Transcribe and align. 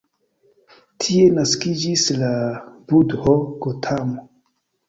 Tie 1.03 1.27
naskiĝis 1.41 2.07
la 2.23 2.31
budho 2.93 3.37
Gotamo. 3.67 4.27